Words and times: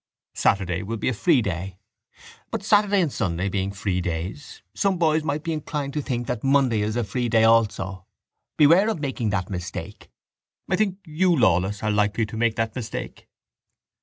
Saturday 0.33 0.81
will 0.81 0.97
be 0.97 1.09
a 1.09 1.13
free 1.13 1.43
day. 1.43 1.77
But 2.49 2.63
Saturday 2.63 3.01
and 3.01 3.13
Sunday 3.13 3.49
being 3.49 3.71
free 3.71 4.01
days 4.01 4.63
some 4.73 4.97
boys 4.97 5.23
might 5.23 5.43
be 5.43 5.53
inclined 5.53 5.93
to 5.93 6.01
think 6.01 6.25
that 6.25 6.43
Monday 6.43 6.81
is 6.81 6.95
a 6.95 7.03
free 7.03 7.29
day 7.29 7.43
also. 7.43 8.07
Beware 8.57 8.89
of 8.89 8.99
making 8.99 9.29
that 9.29 9.51
mistake. 9.51 10.09
I 10.67 10.75
think 10.75 10.97
you, 11.05 11.35
Lawless, 11.37 11.83
are 11.83 11.91
likely 11.91 12.25
to 12.25 12.35
make 12.35 12.55
that 12.55 12.75
mistake. 12.75 13.27